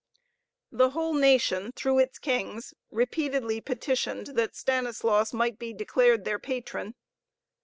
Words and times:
The 0.71 0.89
whole 0.89 1.13
nation, 1.13 1.73
through 1.75 1.99
its 1.99 2.17
kings, 2.17 2.73
repeatedly 2.89 3.61
petitioned 3.61 4.29
that 4.29 4.55
Stanislaus 4.55 5.31
might 5.31 5.59
be 5.59 5.73
declared 5.73 6.25
their 6.25 6.39
Patron. 6.39 6.95